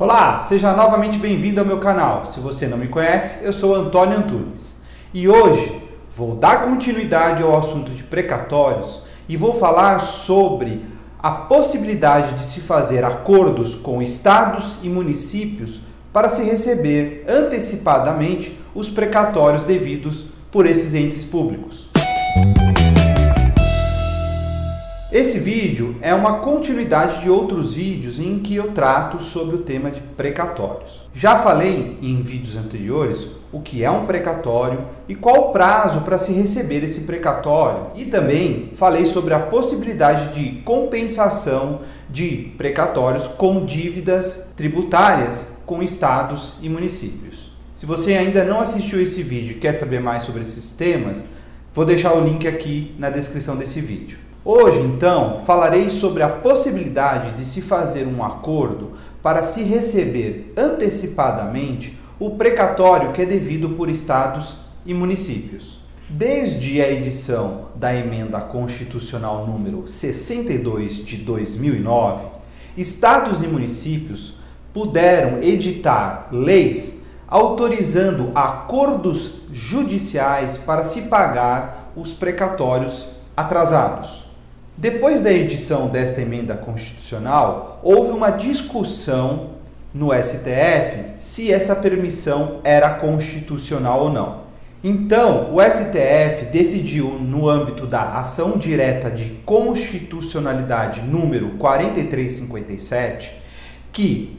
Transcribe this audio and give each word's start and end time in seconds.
Olá, 0.00 0.40
seja 0.42 0.72
novamente 0.74 1.18
bem-vindo 1.18 1.58
ao 1.58 1.66
meu 1.66 1.78
canal. 1.78 2.24
Se 2.24 2.38
você 2.38 2.68
não 2.68 2.78
me 2.78 2.86
conhece, 2.86 3.44
eu 3.44 3.52
sou 3.52 3.74
Antônio 3.74 4.16
Antunes 4.16 4.80
e 5.12 5.28
hoje 5.28 5.82
vou 6.14 6.36
dar 6.36 6.62
continuidade 6.62 7.42
ao 7.42 7.58
assunto 7.58 7.90
de 7.90 8.04
precatórios 8.04 9.02
e 9.28 9.36
vou 9.36 9.52
falar 9.52 9.98
sobre 9.98 10.84
a 11.18 11.32
possibilidade 11.32 12.38
de 12.38 12.46
se 12.46 12.60
fazer 12.60 13.04
acordos 13.04 13.74
com 13.74 14.00
estados 14.00 14.76
e 14.84 14.88
municípios 14.88 15.80
para 16.12 16.28
se 16.28 16.44
receber 16.44 17.24
antecipadamente 17.28 18.56
os 18.76 18.88
precatórios 18.88 19.64
devidos 19.64 20.26
por 20.52 20.64
esses 20.64 20.94
entes 20.94 21.24
públicos. 21.24 21.87
Esse 25.10 25.38
vídeo 25.38 25.96
é 26.02 26.12
uma 26.12 26.40
continuidade 26.40 27.22
de 27.22 27.30
outros 27.30 27.76
vídeos 27.76 28.20
em 28.20 28.40
que 28.40 28.54
eu 28.54 28.72
trato 28.72 29.22
sobre 29.22 29.56
o 29.56 29.60
tema 29.60 29.90
de 29.90 30.02
precatórios. 30.02 31.00
Já 31.14 31.38
falei 31.38 31.96
em 32.02 32.20
vídeos 32.20 32.56
anteriores 32.56 33.26
o 33.50 33.58
que 33.58 33.82
é 33.82 33.90
um 33.90 34.04
precatório 34.04 34.84
e 35.08 35.14
qual 35.14 35.48
o 35.48 35.52
prazo 35.52 36.02
para 36.02 36.18
se 36.18 36.34
receber 36.34 36.84
esse 36.84 37.00
precatório, 37.02 37.86
e 37.94 38.04
também 38.04 38.70
falei 38.74 39.06
sobre 39.06 39.32
a 39.32 39.38
possibilidade 39.38 40.34
de 40.34 40.60
compensação 40.60 41.80
de 42.10 42.52
precatórios 42.58 43.26
com 43.26 43.64
dívidas 43.64 44.52
tributárias 44.54 45.62
com 45.64 45.82
estados 45.82 46.56
e 46.60 46.68
municípios. 46.68 47.50
Se 47.72 47.86
você 47.86 48.12
ainda 48.12 48.44
não 48.44 48.60
assistiu 48.60 49.00
esse 49.00 49.22
vídeo 49.22 49.52
e 49.52 49.58
quer 49.58 49.72
saber 49.72 50.02
mais 50.02 50.24
sobre 50.24 50.42
esses 50.42 50.72
temas, 50.72 51.24
vou 51.72 51.86
deixar 51.86 52.12
o 52.12 52.22
link 52.22 52.46
aqui 52.46 52.94
na 52.98 53.08
descrição 53.08 53.56
desse 53.56 53.80
vídeo. 53.80 54.27
Hoje, 54.50 54.80
então, 54.80 55.40
falarei 55.40 55.90
sobre 55.90 56.22
a 56.22 56.28
possibilidade 56.30 57.32
de 57.32 57.44
se 57.44 57.60
fazer 57.60 58.06
um 58.06 58.24
acordo 58.24 58.92
para 59.22 59.42
se 59.42 59.62
receber 59.62 60.54
antecipadamente 60.56 62.00
o 62.18 62.30
precatório 62.30 63.12
que 63.12 63.20
é 63.20 63.26
devido 63.26 63.68
por 63.76 63.90
estados 63.90 64.60
e 64.86 64.94
municípios. 64.94 65.80
Desde 66.08 66.80
a 66.80 66.90
edição 66.90 67.66
da 67.74 67.94
emenda 67.94 68.40
constitucional 68.40 69.46
número 69.46 69.86
62 69.86 71.04
de 71.04 71.18
2009, 71.18 72.24
estados 72.74 73.42
e 73.42 73.46
municípios 73.46 74.36
puderam 74.72 75.42
editar 75.42 76.28
leis 76.32 77.02
autorizando 77.28 78.32
acordos 78.34 79.42
judiciais 79.52 80.56
para 80.56 80.84
se 80.84 81.02
pagar 81.02 81.92
os 81.94 82.14
precatórios 82.14 83.10
atrasados. 83.36 84.27
Depois 84.80 85.20
da 85.20 85.32
edição 85.32 85.88
desta 85.88 86.20
emenda 86.20 86.54
constitucional, 86.54 87.80
houve 87.82 88.12
uma 88.12 88.30
discussão 88.30 89.54
no 89.92 90.14
STF 90.14 91.14
se 91.18 91.52
essa 91.52 91.74
permissão 91.74 92.60
era 92.62 92.90
constitucional 92.90 94.04
ou 94.04 94.12
não. 94.12 94.42
Então, 94.84 95.52
o 95.52 95.60
STF 95.60 96.44
decidiu, 96.52 97.18
no 97.18 97.48
âmbito 97.48 97.88
da 97.88 98.20
ação 98.20 98.56
direta 98.56 99.10
de 99.10 99.40
constitucionalidade 99.44 101.00
número 101.00 101.56
4357, 101.58 103.34
que 103.90 104.38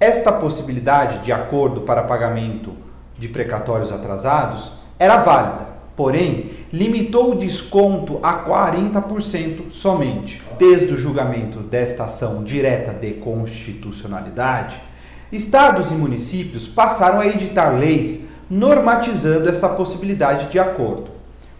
esta 0.00 0.32
possibilidade 0.32 1.18
de 1.18 1.34
acordo 1.34 1.82
para 1.82 2.02
pagamento 2.04 2.72
de 3.18 3.28
precatórios 3.28 3.92
atrasados 3.92 4.72
era 4.98 5.18
válida 5.18 5.75
porém, 5.96 6.50
limitou 6.72 7.32
o 7.32 7.38
desconto 7.38 8.20
a 8.22 8.44
40% 8.44 9.70
somente. 9.70 10.42
Desde 10.58 10.92
o 10.92 10.98
julgamento 10.98 11.60
desta 11.60 12.04
ação 12.04 12.44
direta 12.44 12.92
de 12.92 13.14
constitucionalidade, 13.14 14.80
estados 15.32 15.90
e 15.90 15.94
municípios 15.94 16.68
passaram 16.68 17.20
a 17.20 17.26
editar 17.26 17.70
leis 17.70 18.26
normatizando 18.48 19.48
essa 19.48 19.70
possibilidade 19.70 20.50
de 20.50 20.58
acordo. 20.58 21.08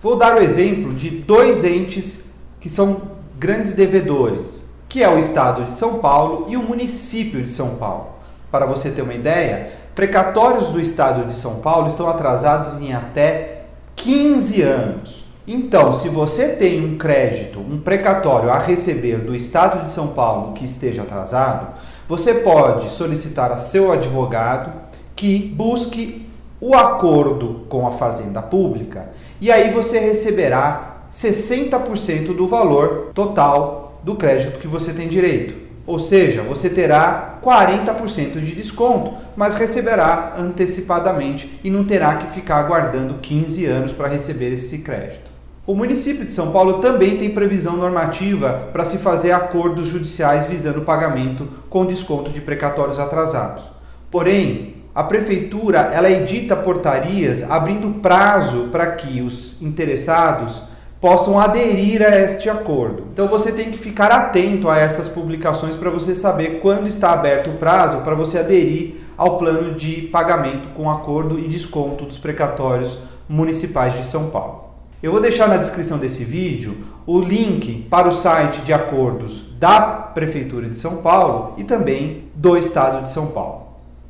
Vou 0.00 0.16
dar 0.16 0.36
o 0.36 0.42
exemplo 0.42 0.94
de 0.94 1.10
dois 1.10 1.64
entes 1.64 2.26
que 2.60 2.68
são 2.68 3.00
grandes 3.38 3.74
devedores, 3.74 4.66
que 4.88 5.02
é 5.02 5.08
o 5.08 5.18
estado 5.18 5.64
de 5.64 5.72
São 5.72 5.98
Paulo 5.98 6.46
e 6.48 6.56
o 6.56 6.62
município 6.62 7.42
de 7.42 7.50
São 7.50 7.76
Paulo. 7.76 8.08
Para 8.50 8.66
você 8.66 8.90
ter 8.90 9.02
uma 9.02 9.14
ideia, 9.14 9.72
precatórios 9.94 10.68
do 10.68 10.80
estado 10.80 11.26
de 11.26 11.34
São 11.34 11.56
Paulo 11.56 11.88
estão 11.88 12.08
atrasados 12.08 12.80
em 12.80 12.92
até 12.94 13.55
15 13.96 14.62
anos. 14.62 15.24
Então, 15.48 15.92
se 15.92 16.08
você 16.08 16.50
tem 16.50 16.84
um 16.84 16.96
crédito, 16.96 17.60
um 17.60 17.78
precatório 17.78 18.50
a 18.50 18.58
receber 18.58 19.18
do 19.18 19.34
Estado 19.34 19.84
de 19.84 19.90
São 19.90 20.08
Paulo 20.08 20.52
que 20.52 20.64
esteja 20.64 21.02
atrasado, 21.02 21.78
você 22.06 22.34
pode 22.34 22.90
solicitar 22.90 23.50
a 23.50 23.58
seu 23.58 23.90
advogado 23.90 24.72
que 25.14 25.38
busque 25.38 26.28
o 26.60 26.74
acordo 26.74 27.64
com 27.68 27.86
a 27.86 27.92
Fazenda 27.92 28.42
Pública 28.42 29.08
e 29.40 29.50
aí 29.50 29.70
você 29.70 29.98
receberá 29.98 31.06
60% 31.12 32.34
do 32.34 32.46
valor 32.46 33.10
total 33.14 34.00
do 34.02 34.14
crédito 34.14 34.58
que 34.58 34.66
você 34.66 34.92
tem 34.92 35.08
direito. 35.08 35.65
Ou 35.86 36.00
seja, 36.00 36.42
você 36.42 36.68
terá 36.68 37.38
40% 37.42 38.40
de 38.40 38.54
desconto, 38.56 39.14
mas 39.36 39.54
receberá 39.54 40.34
antecipadamente 40.36 41.60
e 41.62 41.70
não 41.70 41.84
terá 41.84 42.16
que 42.16 42.26
ficar 42.26 42.56
aguardando 42.56 43.14
15 43.22 43.64
anos 43.66 43.92
para 43.92 44.08
receber 44.08 44.50
esse 44.52 44.78
crédito. 44.78 45.30
O 45.64 45.74
município 45.74 46.24
de 46.24 46.32
São 46.32 46.50
Paulo 46.50 46.74
também 46.74 47.16
tem 47.16 47.30
previsão 47.30 47.76
normativa 47.76 48.68
para 48.72 48.84
se 48.84 48.98
fazer 48.98 49.32
acordos 49.32 49.88
judiciais 49.88 50.46
visando 50.46 50.80
o 50.80 50.84
pagamento 50.84 51.48
com 51.70 51.86
desconto 51.86 52.30
de 52.30 52.40
precatórios 52.40 52.98
atrasados. 52.98 53.64
Porém, 54.10 54.76
a 54.94 55.04
prefeitura 55.04 55.90
ela 55.92 56.10
edita 56.10 56.56
portarias 56.56 57.42
abrindo 57.50 58.00
prazo 58.00 58.68
para 58.72 58.92
que 58.92 59.20
os 59.20 59.60
interessados 59.60 60.62
possam 61.00 61.38
aderir 61.38 62.02
a 62.02 62.16
este 62.20 62.48
acordo. 62.48 63.04
Então 63.12 63.28
você 63.28 63.52
tem 63.52 63.70
que 63.70 63.78
ficar 63.78 64.10
atento 64.10 64.68
a 64.68 64.78
essas 64.78 65.08
publicações 65.08 65.76
para 65.76 65.90
você 65.90 66.14
saber 66.14 66.60
quando 66.60 66.86
está 66.86 67.12
aberto 67.12 67.50
o 67.50 67.56
prazo 67.58 67.98
para 67.98 68.14
você 68.14 68.38
aderir 68.38 68.94
ao 69.16 69.38
plano 69.38 69.74
de 69.74 70.02
pagamento 70.02 70.68
com 70.68 70.90
acordo 70.90 71.38
e 71.38 71.48
desconto 71.48 72.04
dos 72.04 72.18
precatórios 72.18 72.98
municipais 73.28 73.94
de 73.94 74.04
São 74.04 74.30
Paulo. 74.30 74.66
Eu 75.02 75.12
vou 75.12 75.20
deixar 75.20 75.48
na 75.48 75.56
descrição 75.56 75.98
desse 75.98 76.24
vídeo 76.24 76.78
o 77.06 77.20
link 77.20 77.86
para 77.90 78.08
o 78.08 78.12
site 78.12 78.62
de 78.62 78.72
acordos 78.72 79.52
da 79.58 79.80
Prefeitura 79.80 80.68
de 80.68 80.76
São 80.76 80.96
Paulo 80.98 81.54
e 81.56 81.64
também 81.64 82.24
do 82.34 82.56
Estado 82.56 83.02
de 83.02 83.12
São 83.12 83.28
Paulo. 83.28 83.65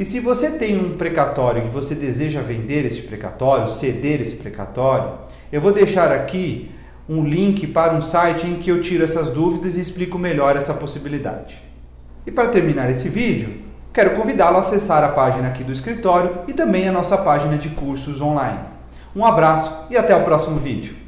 E 0.00 0.04
se 0.06 0.18
você 0.18 0.52
tem 0.52 0.80
um 0.80 0.96
precatório 0.96 1.60
que 1.60 1.68
você 1.68 1.94
deseja 1.94 2.40
vender 2.40 2.86
esse 2.86 3.02
precatório, 3.02 3.68
ceder 3.68 4.18
esse 4.18 4.36
precatório, 4.36 5.18
eu 5.52 5.60
vou 5.60 5.72
deixar 5.72 6.10
aqui 6.10 6.70
um 7.06 7.22
link 7.22 7.66
para 7.66 7.92
um 7.92 8.00
site 8.00 8.46
em 8.46 8.54
que 8.54 8.70
eu 8.70 8.80
tiro 8.80 9.04
essas 9.04 9.28
dúvidas 9.28 9.76
e 9.76 9.80
explico 9.80 10.18
melhor 10.18 10.56
essa 10.56 10.72
possibilidade. 10.72 11.62
E 12.26 12.30
para 12.30 12.48
terminar 12.48 12.88
esse 12.88 13.10
vídeo, 13.10 13.60
quero 13.92 14.16
convidá-lo 14.16 14.56
a 14.56 14.60
acessar 14.60 15.04
a 15.04 15.08
página 15.08 15.48
aqui 15.48 15.62
do 15.62 15.70
escritório 15.70 16.44
e 16.48 16.54
também 16.54 16.88
a 16.88 16.92
nossa 16.92 17.18
página 17.18 17.58
de 17.58 17.68
cursos 17.68 18.22
online. 18.22 18.60
Um 19.14 19.26
abraço 19.26 19.84
e 19.90 19.98
até 19.98 20.16
o 20.16 20.24
próximo 20.24 20.58
vídeo. 20.58 20.99